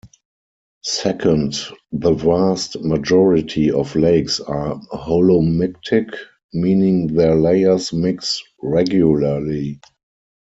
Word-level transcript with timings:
Second, 0.81 1.59
the 1.91 2.13
vast 2.15 2.81
majority 2.83 3.69
of 3.69 3.95
lakes 3.95 4.39
are 4.39 4.79
holomictic, 4.91 6.07
meaning 6.55 7.05
their 7.13 7.35
layers 7.35 7.93
mix 7.93 8.41
regularly. 8.63 9.79